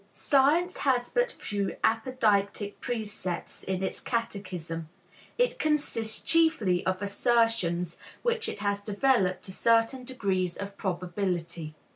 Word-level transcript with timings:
Science 0.13 0.77
has 0.77 1.11
but 1.11 1.31
few 1.31 1.75
apodeictic 1.83 2.79
precepts 2.81 3.61
in 3.61 3.83
its 3.83 3.99
catechism; 3.99 4.89
it 5.37 5.59
consists 5.59 6.21
chiefly 6.21 6.83
of 6.87 7.03
assertions 7.03 7.99
which 8.23 8.49
it 8.49 8.61
has 8.61 8.81
developed 8.81 9.43
to 9.43 9.51
certain 9.53 10.03
degrees 10.03 10.57
of 10.57 10.75
probability. 10.75 11.75